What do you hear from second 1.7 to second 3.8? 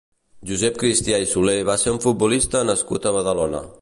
va ser un futbolista nascut a Badalona.